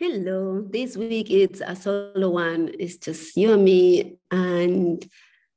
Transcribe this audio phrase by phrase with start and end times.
[0.00, 2.70] Hello, this week it's a solo one.
[2.78, 5.04] It's just you and me, and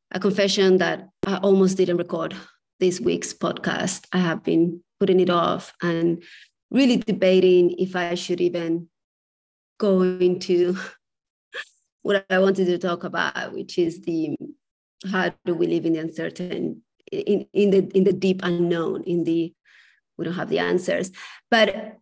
[0.09, 2.35] a confession that I almost didn't record
[2.79, 4.07] this week's podcast.
[4.11, 6.23] I have been putting it off and
[6.71, 8.89] really debating if I should even
[9.79, 10.75] go into
[12.01, 14.35] what I wanted to talk about, which is the
[15.11, 16.81] how do we live in the uncertain,
[17.11, 19.53] in, in the in the deep unknown, in the
[20.17, 21.11] we don't have the answers.
[21.51, 21.99] But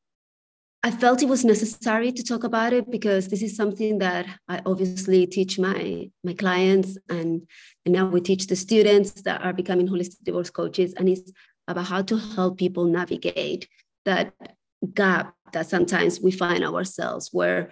[0.81, 4.61] I felt it was necessary to talk about it because this is something that I
[4.65, 7.45] obviously teach my my clients and,
[7.85, 10.93] and now we teach the students that are becoming holistic divorce coaches.
[10.93, 11.31] And it's
[11.67, 13.67] about how to help people navigate
[14.05, 14.33] that
[14.93, 17.71] gap that sometimes we find ourselves where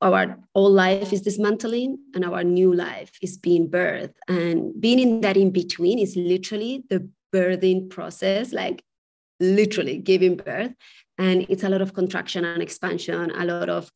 [0.00, 4.14] our old life is dismantling and our new life is being birthed.
[4.26, 8.82] And being in that in between is literally the birthing process like
[9.40, 10.72] literally giving birth
[11.18, 13.90] and it's a lot of contraction and expansion, a lot of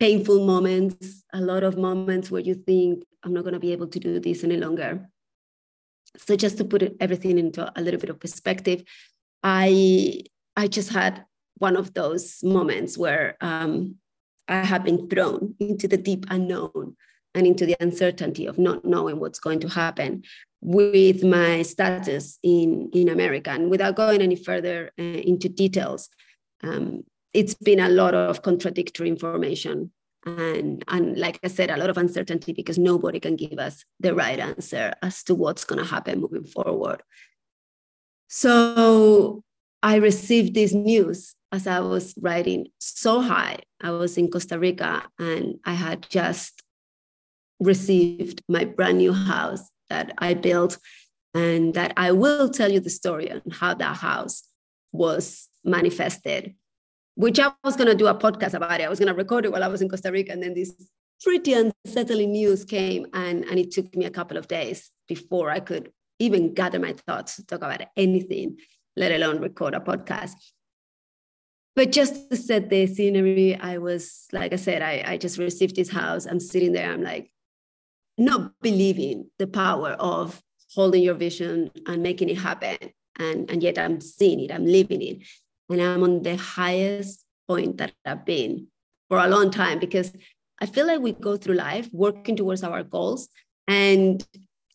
[0.00, 3.88] painful moments, a lot of moments where you think, I'm not going to be able
[3.88, 5.08] to do this any longer.
[6.16, 8.84] So just to put everything into a little bit of perspective,
[9.42, 10.22] I
[10.56, 11.24] I just had
[11.58, 13.96] one of those moments where um,
[14.48, 16.96] I have been thrown into the deep unknown
[17.34, 20.24] and into the uncertainty of not knowing what's going to happen
[20.60, 23.50] with my status in, in America.
[23.50, 26.08] And without going any further uh, into details,
[26.62, 29.92] um, it's been a lot of contradictory information
[30.26, 34.14] and and like i said a lot of uncertainty because nobody can give us the
[34.14, 37.02] right answer as to what's going to happen moving forward.
[38.28, 39.42] So
[39.82, 43.58] i received this news as i was riding so high.
[43.80, 46.62] I was in costa rica and i had just
[47.60, 50.78] received my brand new house that i built
[51.34, 54.42] and that i will tell you the story on how that house
[54.92, 56.54] was manifested,
[57.14, 58.84] which I was going to do a podcast about it.
[58.84, 60.32] I was going to record it while I was in Costa Rica.
[60.32, 60.74] And then this
[61.22, 65.60] pretty unsettling news came, and, and it took me a couple of days before I
[65.60, 68.58] could even gather my thoughts to talk about anything,
[68.96, 70.32] let alone record a podcast.
[71.76, 75.76] But just to set the scenery, I was, like I said, I, I just received
[75.76, 76.26] this house.
[76.26, 77.30] I'm sitting there, I'm like,
[78.16, 80.42] not believing the power of
[80.74, 82.76] holding your vision and making it happen.
[83.16, 85.18] And, and yet I'm seeing it, I'm living it
[85.68, 88.68] and I'm on the highest point that I've been
[89.08, 90.12] for a long time because
[90.60, 93.28] I feel like we go through life working towards our goals
[93.66, 94.24] and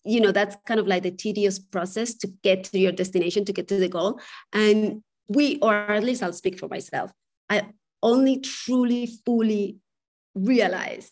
[0.05, 3.53] you know that's kind of like the tedious process to get to your destination to
[3.53, 4.19] get to the goal.
[4.51, 7.11] And we or at least I'll speak for myself
[7.49, 7.69] I
[8.01, 9.77] only truly fully
[10.35, 11.11] realize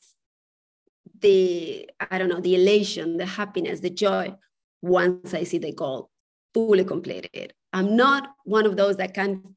[1.20, 4.34] the I don't know the elation the happiness the joy
[4.82, 6.10] once I see the goal
[6.54, 7.54] fully completed.
[7.72, 9.56] I'm not one of those that can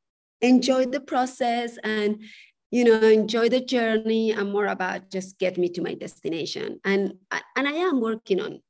[0.48, 2.22] enjoy the process and
[2.70, 6.80] you know enjoy the journey i'm more about just get me to my destination.
[6.84, 7.14] And
[7.56, 8.60] and i am working on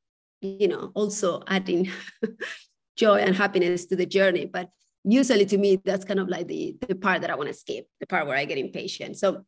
[0.40, 1.90] you know also adding
[2.96, 4.44] joy and happiness to the journey.
[4.44, 4.68] But
[5.04, 7.86] usually to me that's kind of like the the part that i want to skip
[8.00, 9.18] the part where i get impatient.
[9.18, 9.44] So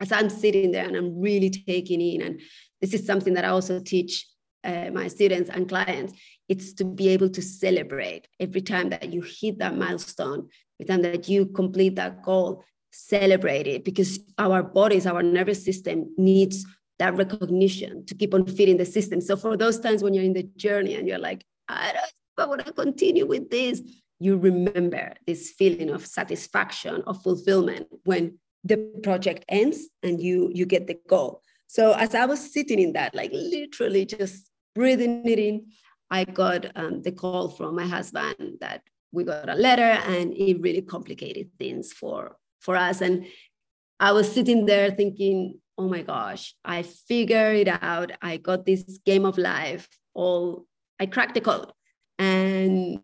[0.00, 2.40] as i'm sitting there and i'm really taking in and
[2.80, 4.26] this is something that i also teach
[4.64, 6.12] uh, my students and clients
[6.48, 11.02] it's to be able to celebrate every time that you hit that milestone every time
[11.02, 16.64] that you complete that goal celebrate it because our bodies our nervous system needs
[16.98, 19.20] that recognition to keep on feeding the system.
[19.20, 22.46] So for those times when you're in the journey and you're like i don't I
[22.46, 23.82] want to continue with this
[24.20, 30.64] you remember this feeling of satisfaction of fulfillment when the project ends and you you
[30.66, 31.42] get the goal.
[31.66, 35.66] So as i was sitting in that like literally just breathing it in
[36.10, 38.82] i got um, the call from my husband that
[39.12, 43.00] we got a letter and it really complicated things for for us.
[43.00, 43.26] And
[44.00, 48.12] i was sitting there thinking oh my gosh i figured it out.
[48.22, 50.66] I got this game of life all
[51.00, 51.72] i cracked the code.
[52.18, 53.00] And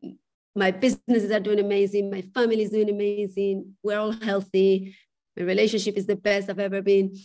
[0.56, 2.10] my businesses are doing amazing.
[2.10, 3.74] My family is doing amazing.
[3.82, 4.96] We're all healthy.
[5.36, 7.16] My relationship is the best i've ever been.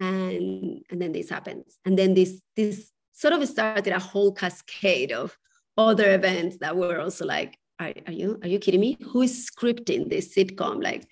[0.00, 1.78] And and then this happens.
[1.84, 5.36] And then this this sort of started a whole cascade of
[5.76, 8.96] other events that were also like are, are you are you kidding me?
[9.12, 10.82] Who is scripting this sitcom?
[10.82, 11.06] Like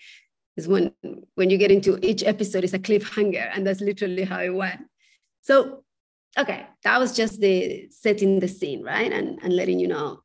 [0.57, 0.93] is when
[1.35, 4.83] when you get into each episode is a cliffhanger and that's literally how it went.
[5.43, 5.85] So
[6.39, 9.13] okay that was just the setting the scene right?
[9.13, 10.23] And and letting you know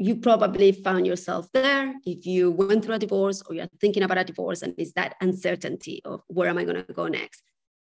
[0.00, 4.16] you probably found yourself there if you went through a divorce or you're thinking about
[4.16, 7.42] a divorce and it's that uncertainty of where am i going to go next?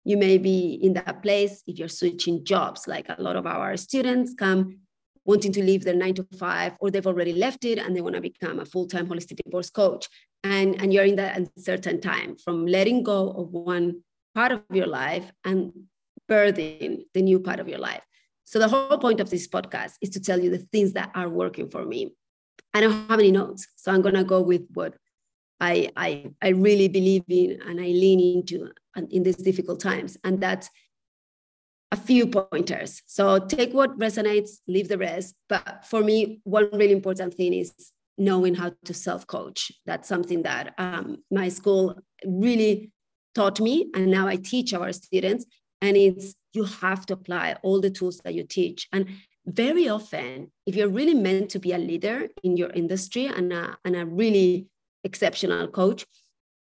[0.06, 2.88] You may be in that place if you're switching jobs.
[2.88, 4.80] Like a lot of our students come
[5.30, 8.16] wanting to leave their nine to five or they've already left it and they want
[8.16, 10.08] to become a full-time holistic divorce coach.
[10.44, 13.86] And and you're in that uncertain time from letting go of one
[14.34, 15.58] part of your life and
[16.32, 18.04] birthing the new part of your life.
[18.46, 21.30] So the whole point of this podcast is to tell you the things that are
[21.30, 22.00] working for me.
[22.74, 24.94] I don't have any notes so i'm going to go with what
[25.60, 25.74] I,
[26.06, 26.10] I
[26.48, 28.58] i really believe in and i lean into
[29.10, 30.18] in these difficult times.
[30.24, 30.70] And that's
[31.92, 36.92] a few pointers so take what resonates leave the rest but for me one really
[36.92, 37.74] important thing is
[38.20, 39.72] knowing how to self coach.
[39.86, 41.96] That's something that um, my school
[42.26, 42.92] really
[43.34, 43.90] taught me.
[43.96, 45.46] And now I teach our students.
[45.82, 48.88] And it's you have to apply all the tools that you teach.
[48.92, 49.08] And
[49.46, 53.78] very often, if you're really meant to be a leader in your industry and a,
[53.86, 54.68] and a really
[55.06, 56.06] exceptional coach,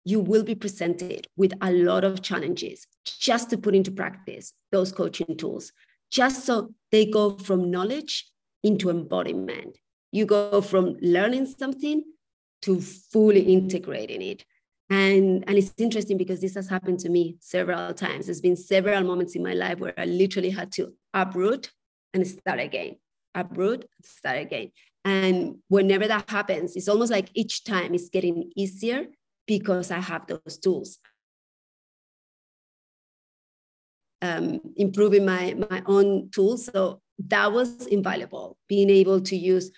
[0.05, 4.91] you will be presented with a lot of challenges just to put into practice those
[4.91, 5.71] coaching tools,
[6.11, 8.27] just so they go from knowledge
[8.63, 9.77] into embodiment.
[10.11, 12.03] You go from learning something
[12.63, 14.45] to fully integrating it.
[14.89, 18.25] And and it's interesting because this has happened to me several times.
[18.25, 21.71] There's been several moments in my life where i literally had to uproot
[22.13, 22.95] and start again
[23.35, 24.71] uproot start again.
[25.05, 29.05] And whenever that happens it's almost like each time it's getting easier
[29.49, 30.99] because i have those tools
[34.21, 37.01] um, improving my my own tools so
[37.33, 39.71] that was invaluable being able to use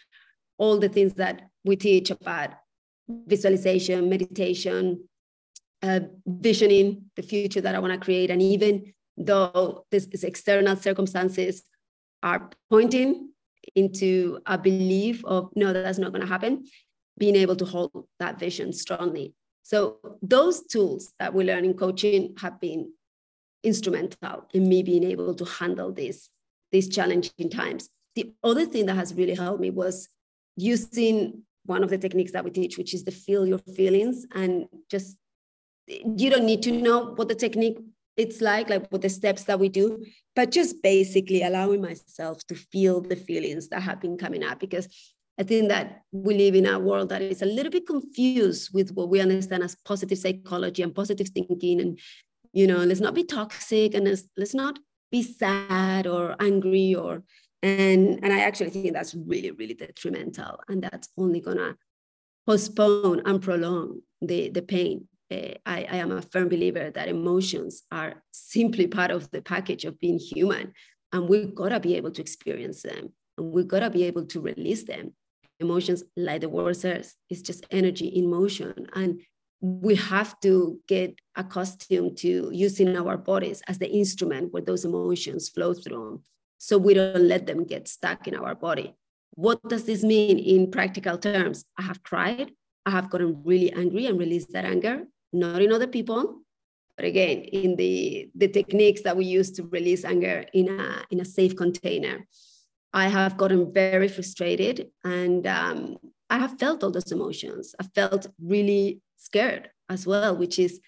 [0.57, 2.51] all the things that we teach about
[3.27, 5.03] visualization, meditation,
[5.81, 8.29] uh, visioning the future that I want to create.
[8.29, 11.63] And even though this, this external circumstances
[12.24, 13.29] are pointing
[13.75, 16.65] into a belief of no, that's not going to happen,
[17.17, 19.33] being able to hold that vision strongly.
[19.63, 22.92] So those tools that we learn in coaching have been
[23.63, 26.30] instrumental in me being able to handle this
[26.72, 27.90] these challenging times.
[28.16, 30.08] The other thing that has really helped me was
[30.56, 34.68] using one of the techniques that we teach, which is the feel your feelings and
[34.90, 35.18] just
[35.88, 37.78] you don't need to know what the technique
[38.18, 40.06] it's like, like what the steps that we do,
[40.36, 44.88] but just basically allowing myself to feel the feelings that have been coming up because
[45.41, 48.91] I think that we live in a world that is a little bit confused with
[48.91, 51.81] what we understand as positive psychology and positive thinking.
[51.81, 51.97] And,
[52.53, 54.77] you know, let's not be toxic and let's, let's not
[55.11, 57.23] be sad or angry or
[57.63, 61.75] and and i actually think that's really really detrimental and that's only gonna
[62.47, 67.83] postpone and prolong the the pain uh, I, I am a firm believer that emotions
[67.91, 70.73] are simply part of the package of being human
[71.13, 74.25] and we've got to be able to experience them and we've got to be able
[74.25, 75.13] to release them
[75.62, 79.22] emotions like the word says is just energy in motion and
[79.62, 85.50] we have to get accustomed to using our bodies as the instrument where those emotions
[85.50, 86.22] flow through
[86.58, 88.96] so we don't let them get stuck in our body.
[89.31, 91.66] What does this mean in practical terms?
[91.78, 92.52] I have cried,
[92.86, 96.42] I have gotten really angry and released that anger, not in other people,
[96.98, 101.20] but again, in the, the techniques that we use to release anger in a, in
[101.20, 102.27] a safe container.
[102.93, 105.98] I have gotten very frustrated and um,
[106.29, 107.74] I have felt all those emotions.
[107.79, 110.79] I felt really scared as well, which is,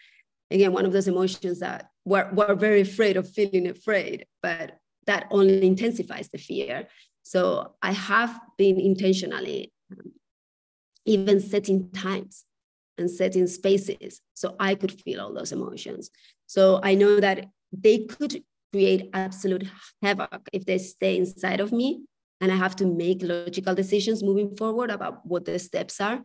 [0.52, 5.28] again, one of those emotions that we're, we're very afraid of feeling afraid, but that
[5.32, 6.88] only intensifies the fear.
[7.24, 10.12] So I have been intentionally um,
[11.06, 12.46] even setting times
[12.98, 16.10] and setting spaces so I could feel all those emotions.
[16.48, 18.44] So I know that they could
[18.74, 19.70] create absolute
[20.02, 22.02] havoc if they stay inside of me
[22.42, 26.22] and I have to make logical decisions moving forward about what the steps are.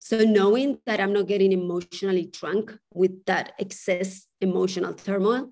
[0.00, 5.50] So knowing that I'm not getting emotionally drunk with that excess emotional turmoil,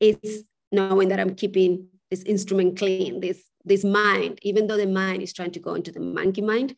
[0.00, 5.22] it's knowing that I'm keeping this instrument clean, this this mind, even though the mind
[5.22, 6.74] is trying to go into the monkey mind,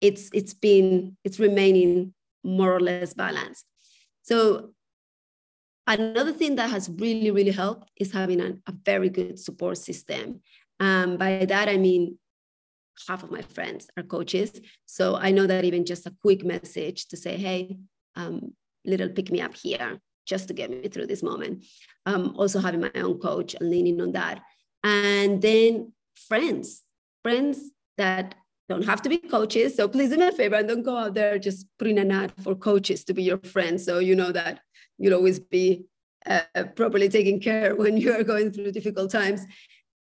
[0.00, 2.14] it's it's been it's remaining
[2.44, 3.64] more or less balanced.
[4.22, 4.70] So
[5.86, 10.40] another thing that has really really helped is having a, a very good support system.
[10.80, 12.18] Um, by that I mean
[13.06, 17.08] half of my friends are coaches, so I know that even just a quick message
[17.08, 17.78] to say, "Hey,
[18.14, 21.64] um, little pick me up here," just to get me through this moment.
[22.04, 24.42] Um, also having my own coach and leaning on that.
[24.82, 26.82] And then friends,
[27.22, 28.34] friends that
[28.68, 29.76] don't have to be coaches.
[29.76, 32.32] So please do me a favor and don't go out there just putting an ad
[32.42, 33.84] for coaches to be your friends.
[33.84, 34.60] So you know that
[34.98, 35.86] you'll always be
[36.26, 36.42] uh,
[36.74, 39.42] properly taken care when you are going through difficult times.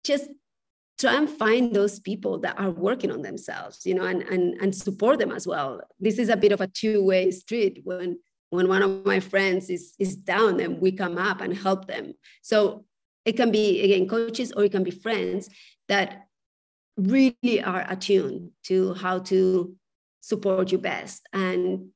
[0.04, 0.30] Just
[0.98, 4.74] try and find those people that are working on themselves, you know, and and and
[4.74, 5.80] support them as well.
[6.00, 7.80] This is a bit of a two-way street.
[7.84, 8.18] When
[8.50, 12.14] when one of my friends is is down, and we come up and help them.
[12.42, 12.84] So
[13.24, 15.50] it can be again coaches or it can be friends
[15.88, 16.26] that
[16.96, 19.76] really are attuned to how to
[20.20, 21.28] support you best.
[21.32, 21.90] And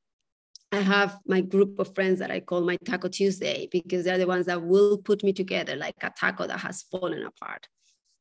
[0.72, 4.26] I have my group of friends that I call my Taco Tuesday because they're the
[4.26, 7.66] ones that will put me together like a taco that has fallen apart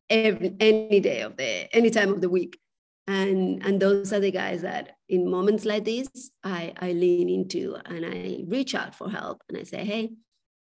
[0.09, 2.59] every any day of the any time of the week.
[3.07, 6.09] And and those are the guys that in moments like this
[6.43, 10.11] I, I lean into and I reach out for help and I say, hey,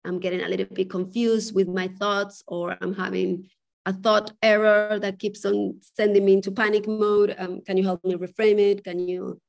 [0.06, 3.50] I'm getting a little bit confused with my thoughts or I'm having
[3.88, 7.36] a thought error that keeps on sending me into panic mode.
[7.40, 8.84] Um, can you help me reframe it?
[8.84, 9.40] Can you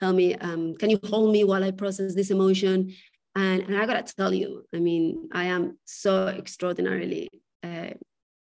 [0.00, 0.34] help me?
[0.34, 2.92] Um, can you hold me while I process this emotion?
[3.34, 7.28] And, and I gotta tell you, I mean, I am so extraordinarily
[7.62, 7.90] uh,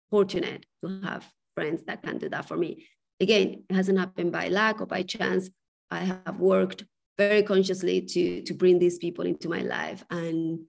[0.10, 2.88] fortunate to have friends that can do that for me.
[3.20, 5.50] Again, it hasn't happened by luck or by chance.
[5.92, 6.84] I have worked
[7.18, 10.60] very consciously to to bring these people into my life and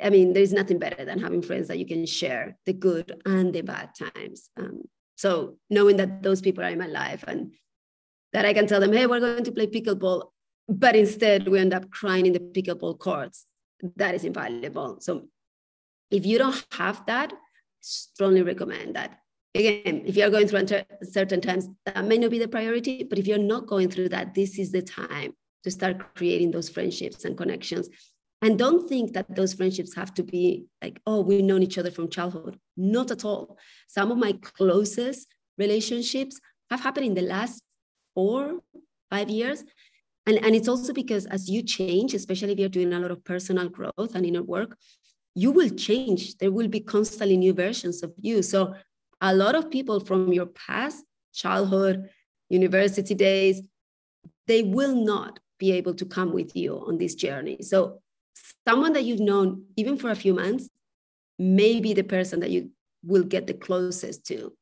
[0.00, 3.52] I mean, there's nothing better than having friends that you can share the good and
[3.52, 4.50] the bad times.
[4.56, 4.82] Um,
[5.16, 7.52] so knowing that those people are in my life and
[8.32, 10.30] that I can tell them, hey, we're going to play pickleball,
[10.68, 13.46] but instead we end up crying in the pickleball courts,
[13.96, 14.98] that is invaluable.
[15.00, 15.28] So
[16.10, 17.32] if you don't have that,
[17.80, 19.18] strongly recommend that.
[19.54, 20.66] Again, if you're going through
[21.02, 24.34] certain times, that may not be the priority, but if you're not going through that,
[24.34, 25.32] this is the time
[25.64, 27.88] to start creating those friendships and connections
[28.40, 31.90] and don't think that those friendships have to be like, oh, we've known each other
[31.90, 32.58] from childhood.
[32.76, 33.58] Not at all.
[33.88, 36.38] Some of my closest relationships
[36.70, 37.62] have happened in the last
[38.18, 38.58] four,
[39.10, 39.62] five years.
[40.26, 43.24] And, and it's also because as you change, especially if you're doing a lot of
[43.24, 44.76] personal growth and inner work,
[45.36, 46.36] you will change.
[46.38, 48.42] There will be constantly new versions of you.
[48.42, 48.74] So
[49.20, 52.10] a lot of people from your past, childhood,
[52.48, 53.62] university days,
[54.48, 57.58] they will not be able to come with you on this journey.
[57.60, 58.00] So
[58.66, 60.68] someone that you've known even for a few months
[61.38, 62.70] may be the person that you
[63.04, 64.52] will get the closest to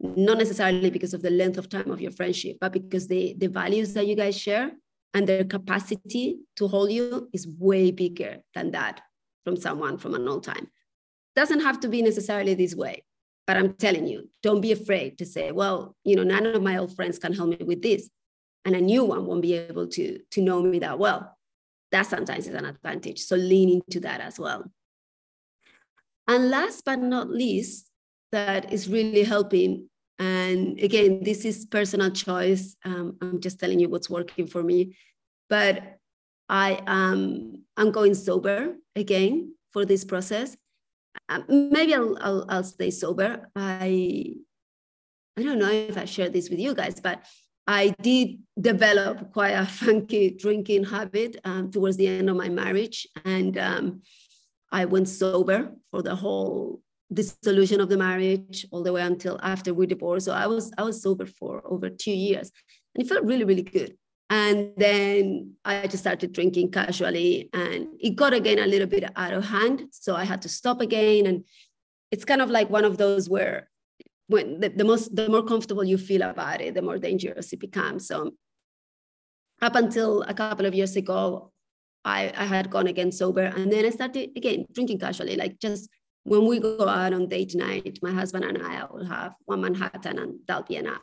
[0.00, 3.48] not necessarily because of the length of time of your friendship but because the the
[3.48, 4.70] values that you guys share
[5.12, 9.02] and their capacity to hold you is way bigger than that
[9.44, 10.68] from someone from an old time
[11.36, 13.04] doesn't have to be necessarily this way
[13.46, 16.78] but i'm telling you don't be afraid to say well you know none of my
[16.78, 18.08] old friends can help me with this
[18.64, 21.36] and a new one won't be able to to know me that well
[21.92, 23.20] that sometimes is an advantage.
[23.20, 24.70] So lean into that as well.
[26.28, 27.90] And last but not least,
[28.32, 29.88] that is really helping.
[30.20, 32.76] And again, this is personal choice.
[32.84, 34.96] Um, I'm just telling you what's working for me.
[35.48, 35.98] But
[36.48, 40.56] I am I'm going sober again for this process.
[41.28, 43.48] Um, maybe I'll, I'll I'll stay sober.
[43.56, 44.34] I
[45.38, 47.24] I don't know if I shared this with you guys, but
[47.66, 53.06] I did develop quite a funky drinking habit um, towards the end of my marriage.
[53.24, 54.02] And um,
[54.70, 59.74] I went sober for the whole dissolution of the marriage all the way until after
[59.74, 60.26] we divorced.
[60.26, 62.50] So I was I was sober for over two years.
[62.94, 63.96] And it felt really, really good.
[64.28, 69.32] And then I just started drinking casually and it got again a little bit out
[69.32, 69.86] of hand.
[69.90, 71.26] So I had to stop again.
[71.26, 71.44] And
[72.12, 73.68] it's kind of like one of those where
[74.30, 77.58] when the, the most the more comfortable you feel about it the more dangerous it
[77.58, 78.30] becomes so
[79.60, 81.50] up until a couple of years ago
[82.04, 85.90] I, I had gone again sober and then I started again drinking casually like just
[86.24, 90.18] when we go out on date night my husband and I will have one Manhattan
[90.18, 91.02] and that'll be enough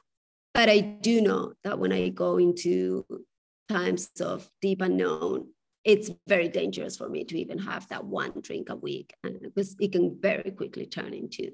[0.54, 3.06] but I do know that when I go into
[3.70, 5.48] times of deep unknown
[5.84, 9.92] it's very dangerous for me to even have that one drink a week because it
[9.92, 11.52] can very quickly turn into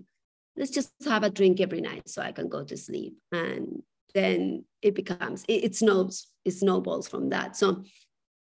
[0.56, 3.18] let's just have a drink every night so I can go to sleep.
[3.32, 3.82] And
[4.14, 7.56] then it becomes, it, it snowballs, it snowballs from that.
[7.56, 7.84] So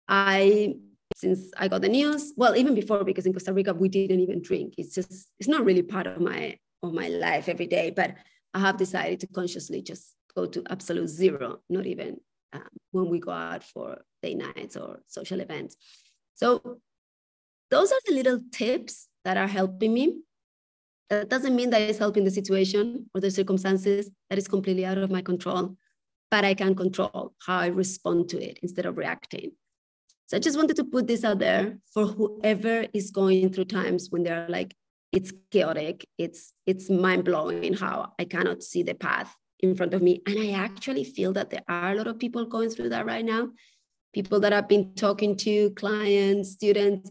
[0.07, 0.75] I,
[1.25, 4.43] since I got the news, well, even before, because in Costa Rica, we didn't even
[4.43, 4.75] drink.
[4.77, 8.13] It's just, it's not really part of my, of my life every day, but
[8.53, 12.17] I have decided to consciously just go to absolute zero, not even
[12.53, 15.77] um, when we go out for day nights or social events.
[16.35, 16.77] So
[17.71, 20.19] those are the little tips that are helping me
[21.09, 24.99] that doesn't mean that it's helping the situation or the circumstances that is completely out
[24.99, 25.75] of my control,
[26.29, 29.53] but I can control how I respond to it instead of reacting.
[30.27, 34.07] So I just wanted to put this out there for whoever is going through times
[34.09, 34.75] when they're like,
[35.11, 40.01] it's chaotic, it's it's mind blowing how I cannot see the path in front of
[40.01, 40.21] me.
[40.27, 43.23] And I actually feel that there are a lot of people going through that right
[43.23, 43.49] now.
[44.13, 47.09] People that I've been talking to, clients, students,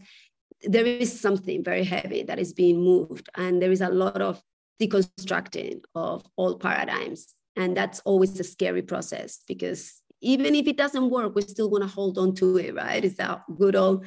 [0.63, 3.29] there is something very heavy that is being moved.
[3.35, 4.41] And there is a lot of
[4.81, 7.33] deconstructing of all paradigms.
[7.55, 11.83] And that's always a scary process because even if it doesn't work, we still want
[11.83, 13.03] to hold on to it, right?
[13.03, 14.05] It's that good old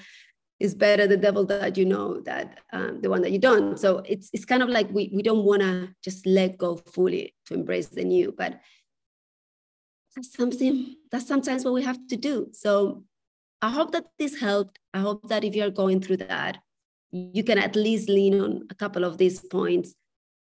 [0.60, 3.78] it's better the devil that you know that um, the one that you don't.
[3.78, 7.34] So it's it's kind of like we we don't want to just let go fully
[7.46, 8.60] to embrace the new, but
[10.14, 12.48] that's something that's sometimes what we have to do.
[12.52, 13.04] So
[13.62, 14.78] I hope that this helped.
[14.92, 16.58] I hope that if you're going through that,
[17.12, 19.94] you can at least lean on a couple of these points,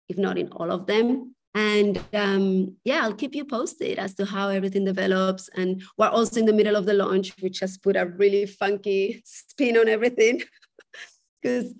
[0.10, 1.33] if not in all of them.
[1.56, 5.50] And um, yeah, I'll keep you posted as to how everything develops.
[5.56, 9.22] And we're also in the middle of the launch, which has put a really funky
[9.26, 10.42] spin on everything,
[11.42, 11.74] because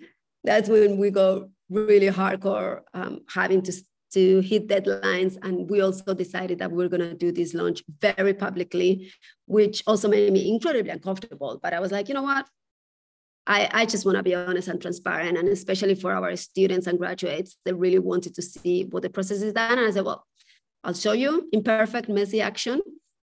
[0.44, 3.72] that's when we go really hardcore, um, having to
[4.12, 5.36] to hit deadlines.
[5.42, 9.12] And we also decided that we are going to do this launch very publicly,
[9.46, 11.58] which also made me incredibly uncomfortable.
[11.60, 12.46] But I was like, you know what?
[13.46, 15.36] I, I just want to be honest and transparent.
[15.36, 19.42] And especially for our students and graduates, they really wanted to see what the process
[19.42, 19.78] is done.
[19.78, 20.26] And I said, well,
[20.82, 22.80] I'll show you imperfect, messy action.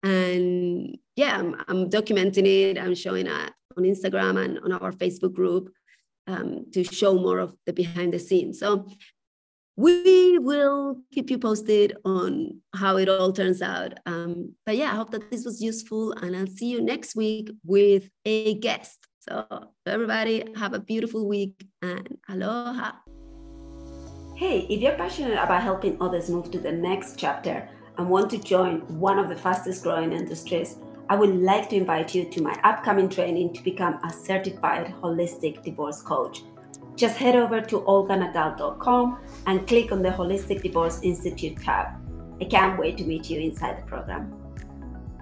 [0.03, 2.79] And yeah, I'm, I'm documenting it.
[2.79, 5.73] I'm showing it on Instagram and on our Facebook group
[6.27, 8.59] um, to show more of the behind the scenes.
[8.59, 8.89] So
[9.77, 13.95] we will keep you posted on how it all turns out.
[14.07, 16.13] Um, but yeah, I hope that this was useful.
[16.13, 18.99] And I'll see you next week with a guest.
[19.29, 19.45] So,
[19.87, 22.93] everybody, have a beautiful week and aloha.
[24.37, 27.69] Hey, if you're passionate about helping others move to the next chapter
[27.99, 30.77] and want to join one of the fastest growing industries,
[31.09, 35.63] I would like to invite you to my upcoming training to become a certified holistic
[35.65, 36.43] divorce coach.
[36.95, 41.89] Just head over to olganadal.com and click on the Holistic Divorce Institute tab.
[42.41, 44.46] I can't wait to meet you inside the program.